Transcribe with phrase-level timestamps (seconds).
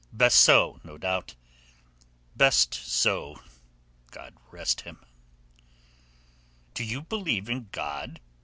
[0.11, 1.35] Best so, no doubt.
[2.35, 3.39] Best so!
[4.09, 4.97] God rest him!"
[6.73, 8.19] "Do you believe in God?"